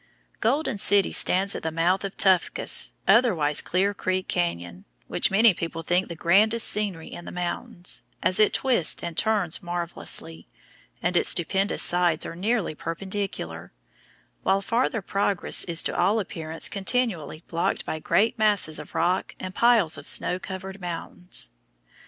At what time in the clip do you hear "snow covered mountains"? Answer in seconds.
20.07-21.51